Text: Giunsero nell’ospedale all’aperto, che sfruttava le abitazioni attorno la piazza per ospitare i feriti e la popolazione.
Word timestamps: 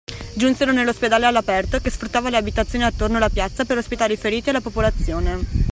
Giunsero 0.35 0.71
nell’ospedale 0.71 1.27
all’aperto, 1.27 1.77
che 1.77 1.91
sfruttava 1.91 2.31
le 2.31 2.37
abitazioni 2.37 2.83
attorno 2.83 3.19
la 3.19 3.29
piazza 3.29 3.65
per 3.65 3.77
ospitare 3.77 4.13
i 4.13 4.17
feriti 4.17 4.49
e 4.49 4.53
la 4.53 4.59
popolazione. 4.59 5.69